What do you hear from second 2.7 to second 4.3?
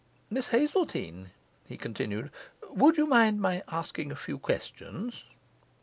'would you mind me asking a